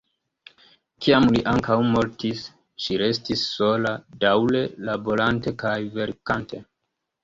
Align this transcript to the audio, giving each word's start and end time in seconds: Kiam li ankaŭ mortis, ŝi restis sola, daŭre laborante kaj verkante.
Kiam 1.05 1.27
li 1.35 1.43
ankaŭ 1.51 1.75
mortis, 1.91 2.43
ŝi 2.87 2.99
restis 3.05 3.47
sola, 3.61 3.95
daŭre 4.27 4.67
laborante 4.91 5.59
kaj 5.65 5.81
verkante. 6.03 6.69